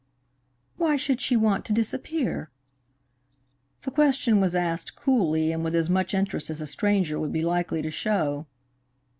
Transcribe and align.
"Why 0.77 0.97
should 0.97 1.21
she 1.21 1.35
want 1.35 1.63
to 1.65 1.73
disappear?" 1.73 2.49
The 3.83 3.91
question 3.91 4.41
was 4.41 4.55
asked 4.55 4.95
coolly 4.95 5.51
and 5.51 5.63
with 5.63 5.75
as 5.75 5.91
much 5.91 6.15
interest 6.15 6.49
as 6.49 6.59
a 6.59 6.65
stranger 6.65 7.19
would 7.19 7.31
be 7.31 7.43
likely 7.45 7.83
to 7.83 7.91
show. 7.91 8.47